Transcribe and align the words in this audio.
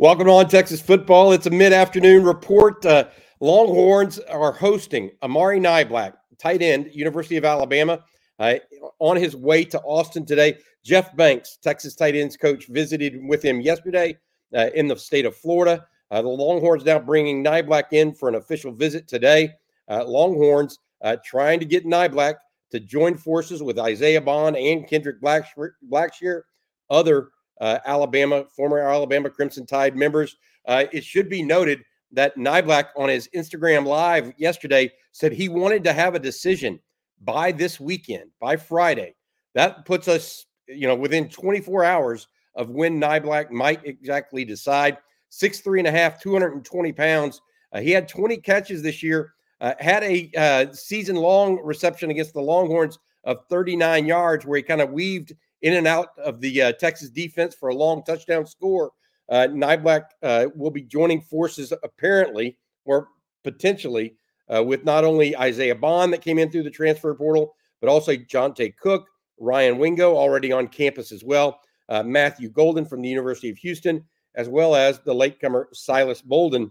Welcome 0.00 0.28
on 0.28 0.46
Texas 0.48 0.80
football. 0.80 1.32
It's 1.32 1.46
a 1.46 1.50
mid-afternoon 1.50 2.22
report. 2.22 2.86
Uh, 2.86 3.08
Longhorns 3.40 4.20
are 4.20 4.52
hosting 4.52 5.10
Amari 5.24 5.58
Niblack, 5.58 6.12
tight 6.38 6.62
end, 6.62 6.88
University 6.92 7.36
of 7.36 7.44
Alabama, 7.44 8.04
uh, 8.38 8.54
on 9.00 9.16
his 9.16 9.34
way 9.34 9.64
to 9.64 9.80
Austin 9.80 10.24
today. 10.24 10.58
Jeff 10.84 11.16
Banks, 11.16 11.58
Texas 11.60 11.96
tight 11.96 12.14
ends 12.14 12.36
coach, 12.36 12.68
visited 12.68 13.18
with 13.24 13.44
him 13.44 13.60
yesterday 13.60 14.16
uh, 14.56 14.68
in 14.76 14.86
the 14.86 14.94
state 14.94 15.26
of 15.26 15.34
Florida. 15.34 15.84
Uh, 16.12 16.22
the 16.22 16.28
Longhorns 16.28 16.84
now 16.84 17.00
bringing 17.00 17.42
Niblack 17.42 17.92
in 17.92 18.14
for 18.14 18.28
an 18.28 18.36
official 18.36 18.70
visit 18.70 19.08
today. 19.08 19.50
Uh, 19.90 20.04
Longhorns 20.04 20.78
uh, 21.02 21.16
trying 21.24 21.58
to 21.58 21.66
get 21.66 21.84
Niblack 21.84 22.36
to 22.70 22.78
join 22.78 23.16
forces 23.16 23.64
with 23.64 23.80
Isaiah 23.80 24.20
Bond 24.20 24.56
and 24.56 24.86
Kendrick 24.86 25.20
Blackshire, 25.20 26.42
other 26.88 27.30
uh, 27.60 27.78
Alabama, 27.84 28.44
former 28.54 28.78
Alabama 28.78 29.30
Crimson 29.30 29.66
Tide 29.66 29.96
members. 29.96 30.36
Uh, 30.66 30.84
it 30.92 31.04
should 31.04 31.28
be 31.28 31.42
noted 31.42 31.84
that 32.12 32.36
Niblack 32.36 32.86
on 32.96 33.08
his 33.08 33.28
Instagram 33.34 33.86
live 33.86 34.32
yesterday 34.38 34.90
said 35.12 35.32
he 35.32 35.48
wanted 35.48 35.84
to 35.84 35.92
have 35.92 36.14
a 36.14 36.20
decision 36.20 36.80
by 37.22 37.52
this 37.52 37.78
weekend, 37.80 38.30
by 38.40 38.56
Friday. 38.56 39.14
That 39.54 39.84
puts 39.84 40.08
us, 40.08 40.46
you 40.66 40.86
know, 40.86 40.94
within 40.94 41.28
24 41.28 41.84
hours 41.84 42.28
of 42.54 42.70
when 42.70 43.00
Niblack 43.00 43.50
might 43.50 43.84
exactly 43.84 44.44
decide. 44.44 44.98
Six 45.30 45.60
three 45.60 45.80
and 45.80 45.88
a 45.88 45.90
half, 45.90 46.20
220 46.22 46.92
pounds. 46.92 47.40
Uh, 47.72 47.80
he 47.80 47.90
had 47.90 48.08
20 48.08 48.38
catches 48.38 48.82
this 48.82 49.02
year. 49.02 49.34
Uh, 49.60 49.74
had 49.78 50.02
a 50.04 50.30
uh, 50.36 50.72
season 50.72 51.16
long 51.16 51.60
reception 51.62 52.10
against 52.10 52.32
the 52.32 52.40
Longhorns 52.40 52.98
of 53.24 53.44
39 53.50 54.06
yards, 54.06 54.46
where 54.46 54.56
he 54.56 54.62
kind 54.62 54.80
of 54.80 54.90
weaved 54.90 55.34
in 55.62 55.74
and 55.74 55.86
out 55.86 56.10
of 56.18 56.40
the 56.40 56.62
uh, 56.62 56.72
Texas 56.72 57.10
defense 57.10 57.54
for 57.54 57.68
a 57.68 57.74
long 57.74 58.02
touchdown 58.04 58.46
score. 58.46 58.92
Uh, 59.28 59.46
Niblack 59.50 60.04
uh, 60.22 60.46
will 60.54 60.70
be 60.70 60.82
joining 60.82 61.20
forces 61.20 61.72
apparently 61.82 62.56
or 62.84 63.08
potentially 63.44 64.16
uh, 64.54 64.62
with 64.62 64.84
not 64.84 65.04
only 65.04 65.36
Isaiah 65.36 65.74
Bond 65.74 66.12
that 66.12 66.22
came 66.22 66.38
in 66.38 66.50
through 66.50 66.62
the 66.62 66.70
transfer 66.70 67.14
portal, 67.14 67.54
but 67.80 67.90
also 67.90 68.12
Johntay 68.12 68.76
Cook, 68.76 69.06
Ryan 69.38 69.78
Wingo 69.78 70.16
already 70.16 70.50
on 70.52 70.68
campus 70.68 71.12
as 71.12 71.24
well, 71.24 71.60
uh, 71.88 72.02
Matthew 72.02 72.48
Golden 72.48 72.84
from 72.84 73.02
the 73.02 73.08
University 73.08 73.50
of 73.50 73.58
Houston, 73.58 74.04
as 74.34 74.48
well 74.48 74.74
as 74.74 75.00
the 75.00 75.14
latecomer 75.14 75.68
Silas 75.72 76.22
Bolden 76.22 76.70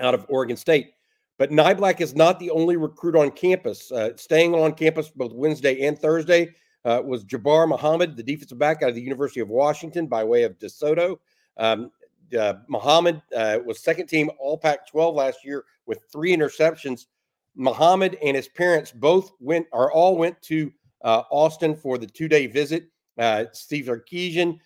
out 0.00 0.14
of 0.14 0.26
Oregon 0.28 0.56
State. 0.56 0.92
But 1.38 1.50
Niblack 1.50 2.00
is 2.00 2.14
not 2.14 2.38
the 2.38 2.50
only 2.50 2.76
recruit 2.76 3.16
on 3.16 3.30
campus. 3.30 3.90
Uh, 3.90 4.10
staying 4.16 4.54
on 4.54 4.74
campus 4.74 5.10
both 5.10 5.32
Wednesday 5.32 5.86
and 5.86 5.98
Thursday 5.98 6.54
uh, 6.84 7.00
was 7.04 7.24
Jabbar 7.24 7.68
Muhammad, 7.68 8.16
the 8.16 8.22
defensive 8.22 8.58
back 8.58 8.82
out 8.82 8.90
of 8.90 8.94
the 8.94 9.02
University 9.02 9.40
of 9.40 9.48
Washington 9.48 10.06
by 10.06 10.24
way 10.24 10.42
of 10.44 10.58
DeSoto. 10.58 11.18
Um, 11.56 11.90
uh, 12.38 12.54
Muhammad 12.68 13.20
uh, 13.36 13.58
was 13.64 13.80
second 13.80 14.06
team 14.06 14.30
All 14.38 14.56
Pac 14.56 14.88
12 14.88 15.14
last 15.14 15.44
year 15.44 15.64
with 15.86 16.04
three 16.12 16.34
interceptions. 16.34 17.06
Muhammad 17.54 18.16
and 18.22 18.36
his 18.36 18.48
parents 18.48 18.90
both 18.92 19.32
went 19.40 19.66
or 19.72 19.92
all 19.92 20.16
went 20.16 20.40
to 20.42 20.72
uh, 21.02 21.22
Austin 21.30 21.74
for 21.74 21.98
the 21.98 22.06
two 22.06 22.28
day 22.28 22.46
visit. 22.46 22.84
Uh, 23.18 23.44
Steve 23.52 23.86
Sarkisian, 23.86 24.58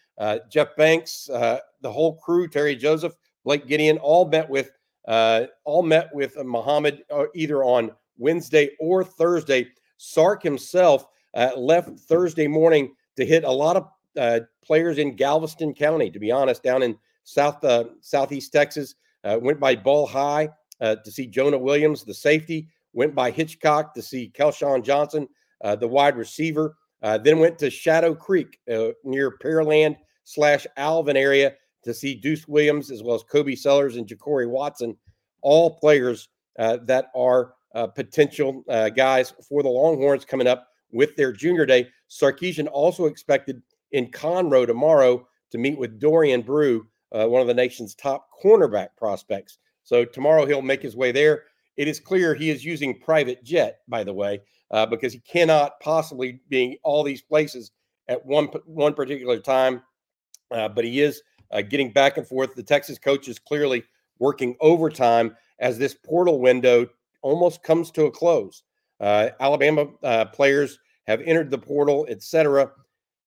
Jeff 0.51 0.77
Banks, 0.77 1.27
the 1.27 1.93
whole 1.93 2.17
crew, 2.17 2.49
Terry 2.49 2.77
Joseph, 2.77 3.15
Blake 3.45 3.67
Gideon, 3.67 3.99
all 3.99 4.29
met 4.29 4.49
with 4.49 4.71
uh, 5.07 5.45
all 5.65 5.83
met 5.83 6.09
with 6.13 6.37
Muhammad 6.45 7.05
uh, 7.11 7.25
either 7.35 7.63
on 7.63 7.93
Wednesday 8.19 8.71
or 8.81 9.05
Thursday. 9.05 9.69
Sark 9.99 10.43
himself 10.43 11.07
uh, 11.35 11.51
left 11.57 11.99
Thursday 12.01 12.49
morning 12.49 12.95
to 13.17 13.25
hit 13.25 13.45
a 13.45 13.51
lot 13.51 13.77
of 13.77 13.89
uh, 14.19 14.41
players 14.65 14.99
in 14.99 15.17
Galveston 15.17 15.75
County, 15.75 16.11
to 16.11 16.19
be 16.19 16.31
honest, 16.31 16.63
down 16.63 16.83
in 16.83 16.97
South 17.25 17.63
uh, 17.65 17.85
Southeast 18.01 18.53
Texas. 18.53 18.95
Uh, 19.25 19.39
went 19.41 19.59
by 19.59 19.75
Ball 19.75 20.07
High 20.07 20.49
to 20.81 21.11
see 21.11 21.27
Jonah 21.27 21.59
Williams, 21.59 22.05
the 22.05 22.15
safety. 22.15 22.69
Went 22.93 23.15
by 23.15 23.31
Hitchcock 23.31 23.95
to 23.95 24.03
see 24.03 24.33
Kelshawn 24.37 24.85
Johnson, 24.85 25.29
the 25.63 25.89
wide 25.89 26.17
receiver. 26.17 26.77
then 27.01 27.41
went 27.41 27.59
to 27.59 27.71
Shadow 27.71 28.15
Creek 28.15 28.61
near 29.05 29.37
Pearland 29.39 29.97
slash 30.25 30.67
Alvin 30.77 31.17
area 31.17 31.55
to 31.87 31.95
see 31.95 32.15
Deuce 32.15 32.47
Williams 32.47 32.91
as 32.91 33.03
well 33.03 33.17
as 33.17 33.23
Kobe 33.23 33.55
Sellers 33.55 33.97
and 33.97 34.07
Ja'Cory 34.07 34.49
Watson, 34.49 34.97
all 35.41 35.79
players 35.79 36.29
uh, 36.59 36.79
that 36.83 37.07
are 37.15 37.55
uh, 37.75 37.87
potential 37.87 38.65
uh, 38.69 38.89
guys 38.89 39.33
for 39.49 39.63
the 39.63 39.69
Longhorns 39.69 40.25
coming 40.25 40.47
up 40.47 40.69
with 40.93 41.17
their 41.17 41.33
junior 41.33 41.65
day. 41.65 41.89
Sarkisian 42.11 42.69
also 42.71 43.07
expected 43.07 43.63
in 43.93 44.11
Conroe 44.11 44.67
tomorrow 44.67 45.27
to 45.51 45.59
meet 45.59 45.79
with 45.79 46.01
Dorian 46.01 46.43
Brew, 46.43 46.87
uh, 47.13 47.27
one 47.27 47.41
of 47.41 47.47
the 47.47 47.55
nation's 47.55 47.95
top 47.95 48.29
cornerback 48.43 48.89
prospects. 48.97 49.59
So 49.85 50.05
tomorrow 50.05 50.47
he'll 50.47 50.63
make 50.63 50.83
his 50.83 50.97
way 50.97 51.13
there. 51.13 51.45
It 51.77 51.87
is 51.87 52.01
clear 52.01 52.35
he 52.35 52.51
is 52.51 52.65
using 52.65 52.99
private 52.99 53.45
jet, 53.45 53.81
by 53.87 54.03
the 54.03 54.13
way, 54.13 54.41
uh, 54.71 54.87
because 54.87 55.13
he 55.13 55.21
cannot 55.21 55.79
possibly 55.81 56.41
be 56.49 56.81
all 56.83 57.05
these 57.05 57.23
places 57.23 57.71
at 58.09 58.25
one 58.25 58.47
one 58.65 58.95
particular 58.95 59.39
time. 59.39 59.83
Uh, 60.51 60.69
but 60.69 60.85
he 60.85 61.01
is 61.01 61.23
uh, 61.51 61.63
getting 61.63 61.93
back 61.93 62.17
and 62.17 62.27
forth. 62.27 62.55
The 62.55 62.63
Texas 62.63 62.99
coach 62.99 63.29
is 63.29 63.39
clearly 63.39 63.85
working 64.19 64.57
overtime 64.61 65.37
as 65.59 65.79
this 65.79 65.95
portal 65.95 66.41
window 66.41 66.87
almost 67.23 67.63
comes 67.63 67.91
to 67.93 68.05
a 68.05 68.11
close. 68.11 68.63
Uh, 69.01 69.31
Alabama 69.41 69.87
uh, 70.03 70.25
players 70.27 70.79
have 71.07 71.21
entered 71.23 71.51
the 71.51 71.59
portal, 71.59 72.07
etc. 72.09 72.71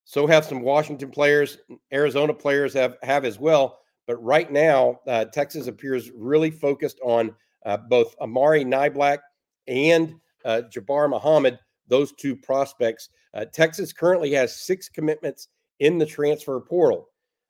So 0.06 0.26
have 0.26 0.46
some 0.46 0.62
Washington 0.62 1.12
players, 1.12 1.60
Arizona 1.94 2.34
players 2.34 2.74
have 2.74 2.98
have 3.04 3.26
as 3.26 3.40
well. 3.40 3.80
But 4.08 4.24
right 4.24 4.52
now, 4.52 5.00
uh, 5.06 5.26
Texas 5.26 5.68
appears 5.68 6.10
really 6.12 6.50
focused 6.50 7.00
on 7.04 7.36
uh, 7.66 7.78
both 7.78 8.16
Amari 8.20 8.66
Niblack 8.66 9.20
and 9.68 10.16
uh, 10.46 10.64
Jabbar 10.74 11.10
Muhammad, 11.10 11.60
those 11.88 12.12
two 12.14 12.36
prospects. 12.36 13.10
Uh, 13.36 13.46
Texas 13.46 13.94
currently 13.94 14.32
has 14.32 14.56
six 14.56 14.90
commitments 14.90 15.50
in 15.80 15.98
the 15.98 16.06
transfer 16.06 16.60
portal. 16.60 17.09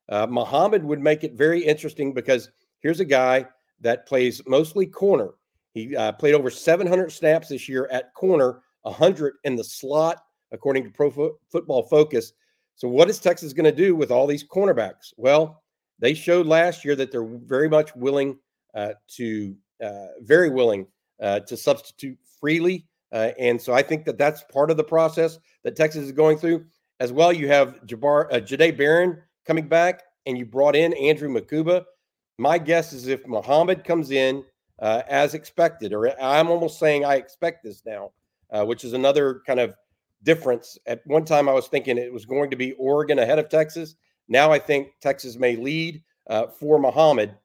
Uh, 0.10 0.28
Muhammad 0.28 0.84
would 0.84 1.00
make 1.00 1.24
it 1.24 1.34
very 1.34 1.64
interesting 1.64 2.14
because 2.14 2.52
here's 2.82 3.00
a 3.00 3.06
guy 3.06 3.46
that 3.82 4.08
plays 4.08 4.42
mostly 4.48 4.86
corner. 4.86 5.36
He 5.74 5.96
uh, 5.96 6.12
played 6.14 6.34
over 6.34 6.50
700 6.50 7.12
snaps 7.12 7.50
this 7.50 7.70
year 7.70 7.88
at 7.92 8.14
corner, 8.16 8.62
100 8.82 9.36
in 9.44 9.56
the 9.56 9.64
slot, 9.64 10.18
according 10.52 10.84
to 10.84 10.90
Pro 10.90 11.12
Fo- 11.12 11.38
Football 11.52 11.84
Focus. 11.84 12.34
So, 12.76 12.88
what 12.88 13.10
is 13.10 13.20
Texas 13.20 13.54
going 13.54 13.66
to 13.66 13.72
do 13.72 13.96
with 13.96 14.10
all 14.10 14.26
these 14.26 14.44
cornerbacks? 14.44 15.14
Well, 15.18 15.62
They 16.00 16.14
showed 16.14 16.48
last 16.48 16.84
year 16.84 16.96
that 16.96 17.12
they're 17.12 17.26
very 17.26 17.70
much 17.70 17.96
willing 17.96 18.40
uh, 18.74 18.94
to, 19.18 19.56
uh, 19.84 20.08
very 20.22 20.50
willing 20.50 20.88
uh, 21.22 21.42
to 21.42 21.58
substitute 21.58 22.18
freely. 22.40 22.88
Uh, 23.12 23.32
and 23.38 23.62
so 23.62 23.74
I 23.74 23.82
think 23.82 24.06
that 24.06 24.18
that's 24.18 24.44
part 24.44 24.72
of 24.72 24.78
the 24.78 24.84
process 24.84 25.40
that 25.64 25.76
Texas 25.76 26.06
is 26.06 26.12
going 26.12 26.38
through. 26.38 26.66
As 27.02 27.12
well, 27.12 27.32
you 27.34 27.48
have 27.48 27.82
Jabbar, 27.86 28.32
uh, 28.32 28.40
Jahdae 28.40 28.78
Barron 28.78 29.22
coming 29.50 29.68
back, 29.68 30.04
and 30.28 30.38
you 30.38 30.46
brought 30.46 30.76
in 30.76 30.94
Andrew 30.94 31.28
Mukuba. 31.28 31.84
My 32.38 32.60
guess 32.60 32.94
is 32.94 33.08
if 33.08 33.26
Muhammad 33.26 33.84
comes 33.84 34.12
in 34.12 34.44
uh, 34.78 35.02
as 35.10 35.34
expected, 35.34 35.92
or 35.92 36.14
I'm 36.22 36.50
almost 36.50 36.78
saying 36.78 37.04
I 37.04 37.16
expect 37.16 37.64
this 37.64 37.82
now, 37.84 38.12
uh, 38.52 38.64
which 38.64 38.84
is 38.84 38.94
another 38.94 39.42
kind 39.48 39.60
of 39.60 39.74
difference. 40.22 40.78
At 40.86 41.02
one 41.08 41.26
time, 41.26 41.50
I 41.50 41.54
was 41.54 41.68
thinking 41.68 41.98
it 41.98 42.14
was 42.14 42.26
going 42.26 42.52
to 42.52 42.56
be 42.56 42.74
Oregon 42.74 43.18
ahead 43.18 43.40
of 43.40 43.50
Texas. 43.50 43.96
Now 44.28 44.52
I 44.52 44.60
think 44.60 44.90
Texas 45.02 45.36
may 45.36 45.56
lead 45.56 46.04
uh, 46.30 46.46
for 46.46 46.78
Muhammad. 46.78 47.36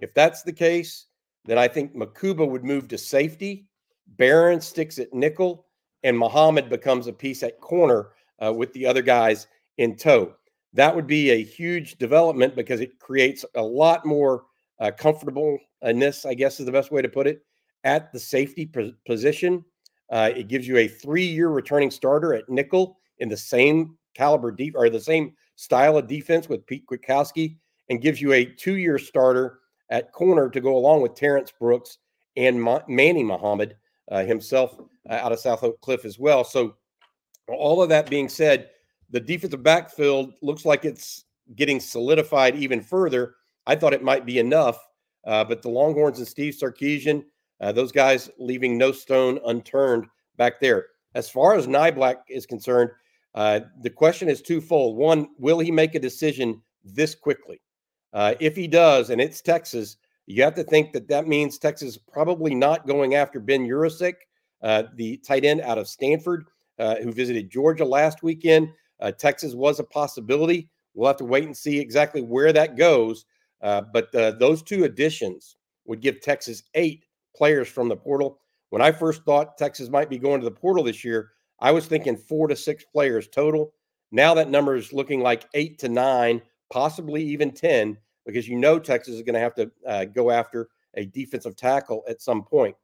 If 0.00 0.14
that's 0.14 0.42
the 0.42 0.52
case, 0.52 1.06
then 1.44 1.58
I 1.58 1.68
think 1.68 1.94
Mukuba 1.94 2.48
would 2.48 2.64
move 2.64 2.88
to 2.88 2.98
safety. 2.98 3.68
Barron 4.16 4.60
sticks 4.60 4.98
at 4.98 5.14
nickel, 5.14 5.64
and 6.02 6.18
Muhammad 6.18 6.68
becomes 6.68 7.06
a 7.06 7.12
piece 7.12 7.44
at 7.44 7.60
corner 7.60 8.08
uh, 8.44 8.52
with 8.52 8.72
the 8.72 8.84
other 8.84 9.02
guys 9.02 9.46
in 9.78 9.94
tow. 9.94 10.34
That 10.76 10.94
would 10.94 11.06
be 11.06 11.30
a 11.30 11.42
huge 11.42 11.96
development 11.96 12.54
because 12.54 12.80
it 12.80 12.98
creates 12.98 13.46
a 13.54 13.62
lot 13.62 14.04
more 14.04 14.44
uh, 14.78 14.90
comfortableness, 14.90 16.26
I 16.26 16.34
guess 16.34 16.60
is 16.60 16.66
the 16.66 16.72
best 16.72 16.92
way 16.92 17.00
to 17.00 17.08
put 17.08 17.26
it, 17.26 17.40
at 17.84 18.12
the 18.12 18.20
safety 18.20 18.70
position. 19.06 19.64
Uh, 20.10 20.30
it 20.36 20.48
gives 20.48 20.68
you 20.68 20.76
a 20.76 20.86
three-year 20.86 21.48
returning 21.48 21.90
starter 21.90 22.34
at 22.34 22.48
nickel 22.50 22.98
in 23.20 23.28
the 23.30 23.36
same 23.36 23.96
caliber 24.14 24.52
deep 24.52 24.74
or 24.76 24.90
the 24.90 25.00
same 25.00 25.32
style 25.54 25.96
of 25.96 26.06
defense 26.06 26.46
with 26.46 26.66
Pete 26.66 26.84
Kwiatkowski, 26.86 27.56
and 27.88 28.02
gives 28.02 28.20
you 28.20 28.34
a 28.34 28.44
two-year 28.44 28.98
starter 28.98 29.60
at 29.88 30.12
corner 30.12 30.50
to 30.50 30.60
go 30.60 30.76
along 30.76 31.00
with 31.00 31.14
Terrence 31.14 31.52
Brooks 31.58 31.98
and 32.36 32.60
Ma- 32.60 32.82
Manny 32.86 33.22
Muhammad 33.22 33.76
uh, 34.10 34.24
himself 34.24 34.76
uh, 35.08 35.14
out 35.14 35.32
of 35.32 35.40
South 35.40 35.64
Oak 35.64 35.80
Cliff 35.80 36.04
as 36.04 36.18
well. 36.18 36.44
So, 36.44 36.76
all 37.48 37.80
of 37.82 37.88
that 37.88 38.10
being 38.10 38.28
said, 38.28 38.70
the 39.10 39.20
defensive 39.20 39.62
backfield 39.62 40.34
looks 40.42 40.64
like 40.64 40.84
it's 40.84 41.24
getting 41.54 41.80
solidified 41.80 42.56
even 42.56 42.80
further. 42.80 43.34
I 43.66 43.76
thought 43.76 43.94
it 43.94 44.02
might 44.02 44.26
be 44.26 44.38
enough, 44.38 44.78
uh, 45.26 45.44
but 45.44 45.62
the 45.62 45.68
Longhorns 45.68 46.18
and 46.18 46.26
Steve 46.26 46.54
Sarkisian, 46.54 47.24
uh, 47.60 47.72
those 47.72 47.92
guys 47.92 48.30
leaving 48.38 48.76
no 48.76 48.92
stone 48.92 49.40
unturned 49.46 50.06
back 50.36 50.60
there. 50.60 50.86
As 51.14 51.30
far 51.30 51.54
as 51.54 51.66
Niblack 51.66 52.16
is 52.28 52.46
concerned, 52.46 52.90
uh, 53.34 53.60
the 53.82 53.90
question 53.90 54.28
is 54.28 54.42
twofold. 54.42 54.96
One, 54.96 55.28
will 55.38 55.58
he 55.58 55.70
make 55.70 55.94
a 55.94 56.00
decision 56.00 56.60
this 56.84 57.14
quickly? 57.14 57.60
Uh, 58.12 58.34
if 58.40 58.56
he 58.56 58.66
does, 58.66 59.10
and 59.10 59.20
it's 59.20 59.40
Texas, 59.40 59.96
you 60.26 60.42
have 60.42 60.54
to 60.54 60.64
think 60.64 60.92
that 60.92 61.08
that 61.08 61.28
means 61.28 61.58
Texas 61.58 61.96
probably 61.96 62.54
not 62.54 62.86
going 62.86 63.14
after 63.14 63.38
Ben 63.38 63.66
Yurosek, 63.66 64.14
uh, 64.62 64.84
the 64.94 65.18
tight 65.18 65.44
end 65.44 65.60
out 65.60 65.78
of 65.78 65.88
Stanford, 65.88 66.46
uh, 66.78 66.96
who 66.96 67.12
visited 67.12 67.50
Georgia 67.50 67.84
last 67.84 68.22
weekend. 68.22 68.68
Uh, 69.00 69.12
Texas 69.12 69.54
was 69.54 69.80
a 69.80 69.84
possibility. 69.84 70.68
We'll 70.94 71.08
have 71.08 71.16
to 71.18 71.24
wait 71.24 71.44
and 71.44 71.56
see 71.56 71.78
exactly 71.78 72.22
where 72.22 72.52
that 72.52 72.76
goes. 72.76 73.26
Uh, 73.62 73.82
but 73.92 74.14
uh, 74.14 74.32
those 74.32 74.62
two 74.62 74.84
additions 74.84 75.56
would 75.86 76.00
give 76.00 76.20
Texas 76.20 76.62
eight 76.74 77.04
players 77.34 77.68
from 77.68 77.88
the 77.88 77.96
portal. 77.96 78.40
When 78.70 78.82
I 78.82 78.92
first 78.92 79.22
thought 79.24 79.58
Texas 79.58 79.88
might 79.88 80.10
be 80.10 80.18
going 80.18 80.40
to 80.40 80.44
the 80.44 80.50
portal 80.50 80.84
this 80.84 81.04
year, 81.04 81.32
I 81.60 81.70
was 81.70 81.86
thinking 81.86 82.16
four 82.16 82.48
to 82.48 82.56
six 82.56 82.84
players 82.84 83.28
total. 83.28 83.72
Now 84.12 84.34
that 84.34 84.50
number 84.50 84.76
is 84.76 84.92
looking 84.92 85.20
like 85.20 85.48
eight 85.54 85.78
to 85.80 85.88
nine, 85.88 86.42
possibly 86.70 87.22
even 87.22 87.52
10, 87.52 87.96
because 88.24 88.48
you 88.48 88.56
know 88.56 88.78
Texas 88.78 89.14
is 89.14 89.22
going 89.22 89.34
to 89.34 89.40
have 89.40 89.54
to 89.54 89.70
uh, 89.86 90.04
go 90.04 90.30
after 90.30 90.68
a 90.94 91.06
defensive 91.06 91.56
tackle 91.56 92.02
at 92.08 92.22
some 92.22 92.42
point. 92.42 92.76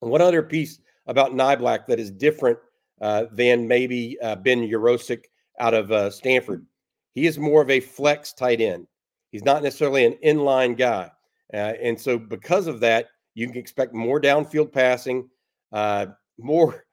one 0.00 0.22
other 0.22 0.42
piece 0.42 0.80
about 1.06 1.32
Niblack 1.32 1.86
that 1.86 2.00
is 2.00 2.10
different 2.10 2.58
than 2.98 3.66
maybe 3.68 4.18
uh, 4.22 4.36
Ben 4.36 4.60
Yurosek 4.60 5.24
out 5.60 5.74
of 5.74 5.92
uh, 5.92 6.10
Stanford. 6.10 6.66
He 7.14 7.26
is 7.26 7.38
more 7.38 7.62
of 7.62 7.70
a 7.70 7.80
flex 7.80 8.32
tight 8.32 8.60
end. 8.60 8.86
He's 9.30 9.44
not 9.44 9.62
necessarily 9.62 10.04
an 10.04 10.18
inline 10.24 10.76
guy. 10.76 11.10
Uh, 11.52 11.74
and 11.82 11.98
so, 12.00 12.18
because 12.18 12.66
of 12.66 12.80
that, 12.80 13.08
you 13.34 13.46
can 13.46 13.56
expect 13.56 13.94
more 13.94 14.20
downfield 14.20 14.72
passing, 14.72 15.28
uh, 15.72 16.06
more. 16.38 16.84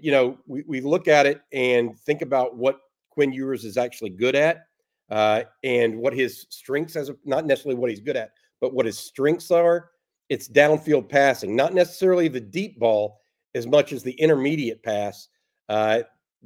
you 0.00 0.12
know, 0.12 0.38
we, 0.46 0.62
we 0.66 0.80
look 0.80 1.08
at 1.08 1.26
it 1.26 1.42
and 1.52 1.98
think 2.00 2.22
about 2.22 2.56
what 2.56 2.80
Quinn 3.10 3.32
Ewers 3.32 3.64
is 3.64 3.76
actually 3.76 4.10
good 4.10 4.34
at 4.34 4.66
uh, 5.10 5.42
and 5.62 5.96
what 5.96 6.12
his 6.12 6.46
strengths 6.50 6.96
as 6.96 7.08
a, 7.08 7.16
not 7.24 7.46
necessarily 7.46 7.78
what 7.78 7.90
he's 7.90 8.00
good 8.00 8.16
at, 8.16 8.32
but 8.60 8.74
what 8.74 8.86
his 8.86 8.98
strengths 8.98 9.50
are. 9.50 9.90
It's 10.28 10.48
downfield 10.48 11.08
passing, 11.08 11.54
not 11.54 11.74
necessarily 11.74 12.28
the 12.28 12.40
deep 12.40 12.78
ball 12.78 13.20
as 13.54 13.66
much 13.66 13.92
as 13.92 14.02
the 14.02 14.12
intermediate 14.12 14.82
pass 14.82 15.28
uh, 15.68 16.00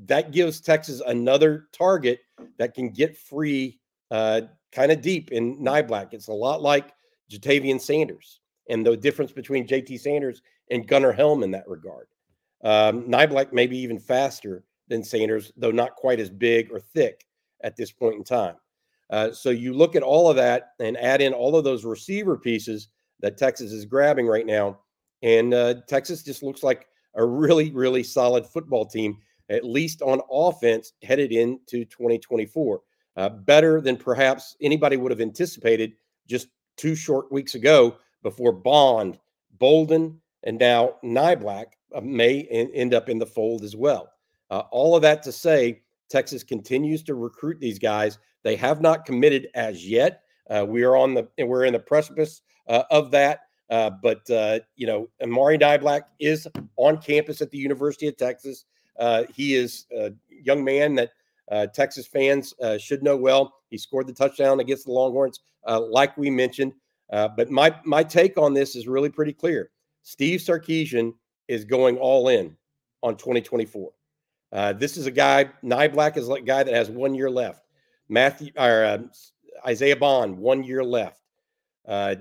that 0.06 0.32
gives 0.32 0.60
Texas 0.60 1.02
another 1.06 1.68
target 1.72 2.20
that 2.58 2.74
can 2.74 2.90
get 2.90 3.16
free 3.16 3.78
uh, 4.10 4.42
kind 4.72 4.92
of 4.92 5.00
deep 5.00 5.32
in 5.32 5.58
Niblack. 5.58 6.12
It's 6.12 6.28
a 6.28 6.32
lot 6.32 6.62
like 6.62 6.92
Ja'Tavion 7.30 7.80
Sanders 7.80 8.40
and 8.68 8.86
the 8.86 8.96
difference 8.96 9.32
between 9.32 9.66
JT 9.66 9.98
Sanders 10.00 10.42
and 10.70 10.86
Gunnar 10.86 11.12
Helm 11.12 11.42
in 11.42 11.50
that 11.52 11.68
regard. 11.68 12.06
Um, 12.62 13.04
Niblack 13.04 13.52
may 13.52 13.66
be 13.66 13.78
even 13.78 13.98
faster 13.98 14.64
than 14.88 15.04
Sanders, 15.04 15.52
though 15.56 15.70
not 15.70 15.96
quite 15.96 16.20
as 16.20 16.30
big 16.30 16.70
or 16.70 16.80
thick 16.80 17.26
at 17.62 17.76
this 17.76 17.90
point 17.90 18.16
in 18.16 18.24
time. 18.24 18.56
Uh, 19.10 19.32
so 19.32 19.50
you 19.50 19.72
look 19.72 19.96
at 19.96 20.02
all 20.02 20.28
of 20.28 20.36
that 20.36 20.72
and 20.80 20.96
add 20.98 21.20
in 21.20 21.32
all 21.32 21.56
of 21.56 21.64
those 21.64 21.84
receiver 21.84 22.36
pieces 22.36 22.88
that 23.20 23.38
Texas 23.38 23.72
is 23.72 23.84
grabbing 23.84 24.26
right 24.26 24.46
now, 24.46 24.78
and 25.22 25.54
uh, 25.54 25.74
Texas 25.88 26.22
just 26.22 26.42
looks 26.42 26.62
like 26.62 26.86
a 27.18 27.26
really, 27.26 27.70
really 27.72 28.02
solid 28.02 28.46
football 28.46 28.86
team, 28.86 29.18
at 29.50 29.64
least 29.64 30.00
on 30.00 30.20
offense, 30.30 30.94
headed 31.02 31.32
into 31.32 31.84
2024. 31.84 32.80
Uh, 33.16 33.28
better 33.28 33.80
than 33.80 33.96
perhaps 33.96 34.56
anybody 34.62 34.96
would 34.96 35.10
have 35.10 35.20
anticipated 35.20 35.92
just 36.28 36.48
two 36.76 36.94
short 36.94 37.30
weeks 37.32 37.56
ago 37.56 37.96
before 38.22 38.52
Bond, 38.52 39.18
Bolden, 39.58 40.20
and 40.44 40.58
now 40.58 40.94
Niblack 41.04 41.66
uh, 41.94 42.00
may 42.00 42.42
end 42.42 42.94
up 42.94 43.08
in 43.08 43.18
the 43.18 43.26
fold 43.26 43.64
as 43.64 43.74
well. 43.74 44.12
Uh, 44.50 44.62
all 44.70 44.94
of 44.94 45.02
that 45.02 45.22
to 45.24 45.32
say, 45.32 45.82
Texas 46.08 46.42
continues 46.42 47.02
to 47.02 47.14
recruit 47.14 47.58
these 47.60 47.78
guys. 47.78 48.18
They 48.44 48.56
have 48.56 48.80
not 48.80 49.04
committed 49.04 49.48
as 49.54 49.86
yet. 49.86 50.22
Uh, 50.48 50.64
we 50.66 50.84
are 50.84 50.96
on 50.96 51.14
the 51.14 51.28
we're 51.44 51.64
in 51.64 51.72
the 51.72 51.78
precipice 51.80 52.42
uh, 52.68 52.84
of 52.90 53.10
that. 53.10 53.40
Uh, 53.70 53.90
but 54.02 54.28
uh, 54.30 54.60
you 54.76 54.86
know, 54.86 55.08
Amari 55.22 55.58
Niblack 55.58 56.02
is 56.18 56.48
on 56.76 56.98
campus 56.98 57.42
at 57.42 57.50
the 57.50 57.58
University 57.58 58.08
of 58.08 58.16
Texas. 58.16 58.64
Uh, 58.98 59.24
he 59.32 59.54
is 59.54 59.86
a 59.96 60.12
young 60.28 60.64
man 60.64 60.94
that 60.94 61.10
uh, 61.50 61.66
Texas 61.66 62.06
fans 62.06 62.54
uh, 62.62 62.78
should 62.78 63.02
know 63.02 63.16
well. 63.16 63.54
He 63.70 63.78
scored 63.78 64.06
the 64.06 64.12
touchdown 64.12 64.60
against 64.60 64.86
the 64.86 64.92
Longhorns, 64.92 65.40
like 65.66 66.16
we 66.16 66.30
mentioned. 66.30 66.72
but 67.10 67.50
my 67.50 67.74
my 67.84 68.02
take 68.02 68.38
on 68.38 68.54
this 68.54 68.74
is 68.74 68.88
really 68.88 69.10
pretty 69.10 69.32
clear. 69.32 69.70
Steve 70.02 70.40
Sarkisian 70.40 71.12
is 71.48 71.64
going 71.64 71.98
all 71.98 72.28
in 72.28 72.56
on 73.02 73.16
2024. 73.16 73.90
this 74.76 74.96
is 74.96 75.06
a 75.06 75.10
guy. 75.10 75.50
Niblack 75.62 76.16
is 76.16 76.28
a 76.28 76.40
guy 76.40 76.62
that 76.62 76.74
has 76.74 76.90
one 76.90 77.14
year 77.14 77.30
left. 77.30 77.64
Matthew 78.08 78.50
or 78.56 79.04
Isaiah 79.66 79.96
Bond, 79.96 80.38
one 80.38 80.64
year 80.64 80.82
left. 80.82 81.20
Uh, 81.88 82.16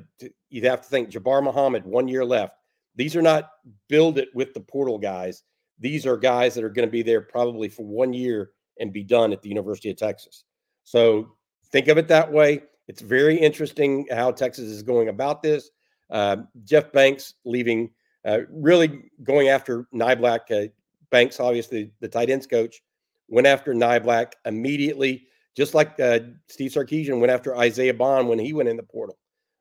you'd 0.50 0.64
have 0.64 0.82
to 0.82 0.88
think 0.88 1.10
Jabbar 1.10 1.44
Muhammad, 1.44 1.86
one 1.86 2.08
year 2.08 2.24
left. 2.24 2.54
These 2.96 3.16
are 3.16 3.22
not 3.22 3.52
build 3.90 4.18
it 4.18 4.30
with 4.34 4.54
the 4.54 4.62
portal 4.62 4.98
guys. 4.98 5.44
These 5.80 6.06
are 6.06 6.18
guys 6.18 6.56
that 6.56 6.64
are 6.64 6.70
going 6.70 6.88
to 6.88 6.92
be 6.92 7.04
there 7.04 7.22
probably 7.22 7.70
for 7.70 7.86
one 7.86 8.14
year 8.14 8.52
and 8.80 8.94
be 8.94 9.04
done 9.04 9.34
at 9.34 9.42
the 9.42 9.50
University 9.50 9.92
of 9.92 9.98
Texas. 9.98 10.46
So 10.84 11.34
think 11.72 11.90
of 11.90 11.98
it 11.98 12.08
that 12.08 12.32
way. 12.32 12.64
It's 12.88 13.02
very 13.02 13.38
interesting 13.38 14.08
how 14.12 14.32
Texas 14.32 14.66
is 14.66 14.82
going 14.82 15.10
about 15.10 15.44
this. 15.44 15.70
Uh, 16.10 16.38
Jeff 16.64 16.92
Banks 16.94 17.34
leaving, 17.44 17.92
uh, 18.26 18.40
really 18.50 19.12
going 19.24 19.50
after 19.50 19.88
Niblack. 19.94 20.50
Uh, 20.50 20.70
Banks, 21.12 21.40
obviously 21.40 21.92
the 22.00 22.08
tight 22.08 22.30
ends 22.30 22.48
coach, 22.48 22.82
went 23.28 23.48
after 23.48 23.74
Niblack 23.74 24.34
immediately, 24.46 25.28
just 25.56 25.74
like 25.74 26.00
uh, 26.00 26.20
Steve 26.48 26.72
Sarkisian 26.72 27.20
went 27.20 27.32
after 27.32 27.58
Isaiah 27.58 27.94
Bond 27.94 28.30
when 28.30 28.40
he 28.40 28.54
went 28.54 28.70
in 28.70 28.78
the 28.78 28.84
portal. 28.84 29.18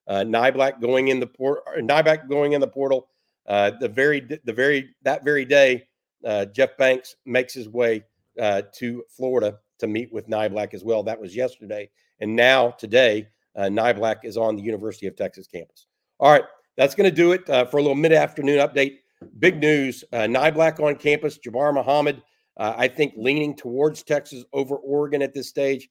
Uh, 0.09 0.21
Niblack 0.21 0.81
going 0.81 1.09
in 1.09 1.21
the 1.21 1.27
port, 1.27 1.65
Niblack 1.79 2.29
going 2.29 2.53
in 2.53 2.61
the 2.61 2.69
portal. 2.69 3.09
Uh, 3.47 3.73
the 3.81 3.89
very, 3.89 4.21
the 4.21 4.53
very 4.53 4.91
that 5.03 5.25
very 5.25 5.45
day, 5.45 5.87
uh, 6.25 6.45
Jeff 6.47 6.77
Banks 6.77 7.17
makes 7.25 7.55
his 7.55 7.69
way 7.69 8.05
uh, 8.41 8.63
to 8.75 9.05
Florida 9.09 9.59
to 9.79 9.87
meet 9.87 10.13
with 10.13 10.29
Niblack 10.29 10.75
as 10.75 10.85
well. 10.85 11.03
That 11.03 11.21
was 11.21 11.35
yesterday, 11.35 11.89
and 12.21 12.35
now 12.35 12.71
today, 12.71 13.29
uh, 13.57 13.63
Niblack 13.63 14.25
is 14.25 14.37
on 14.37 14.57
the 14.57 14.63
University 14.63 15.07
of 15.07 15.17
Texas 15.17 15.47
campus. 15.47 15.87
All 16.19 16.33
right, 16.33 16.45
that's 16.77 16.95
going 16.95 17.09
to 17.09 17.15
do 17.15 17.33
it 17.33 17.49
uh, 17.49 17.65
for 17.67 17.79
a 17.79 17.83
little 17.83 17.97
mid-afternoon 17.97 18.59
update. 18.59 18.99
Big 19.39 19.61
news: 19.61 20.03
uh, 20.13 20.19
Niblack 20.23 20.81
on 20.81 20.97
campus. 20.97 21.39
Jabbar 21.39 21.73
Muhammad, 21.73 22.23
uh, 22.57 22.75
I 22.77 22.89
think, 22.89 23.15
leaning 23.17 23.55
towards 23.55 24.03
Texas 24.03 24.45
over 24.53 24.77
Oregon 24.77 25.23
at 25.23 25.35
this 25.35 25.49
stage. 25.49 25.89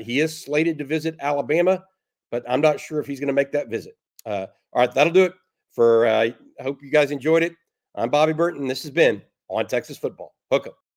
He 0.00 0.20
is 0.20 0.44
slated 0.44 0.76
to 0.78 0.84
visit 0.84 1.16
Alabama 1.20 1.84
but 2.30 2.44
I'm 2.48 2.60
not 2.60 2.80
sure 2.80 3.00
if 3.00 3.06
he's 3.06 3.20
going 3.20 3.28
to 3.28 3.34
make 3.34 3.52
that 3.52 3.68
visit. 3.68 3.96
Uh, 4.26 4.46
all 4.72 4.80
right, 4.80 4.92
that'll 4.92 5.12
do 5.12 5.24
it 5.24 5.32
for. 5.72 6.06
Uh, 6.06 6.30
I 6.58 6.62
hope 6.62 6.82
you 6.82 6.90
guys 6.90 7.10
enjoyed 7.10 7.42
it. 7.42 7.54
I'm 7.94 8.10
Bobby 8.10 8.32
Burton. 8.32 8.66
This 8.68 8.82
has 8.82 8.90
been 8.90 9.22
on 9.48 9.66
Texas 9.66 9.96
football. 9.96 10.34
Hook 10.50 10.66
'em. 10.66 10.72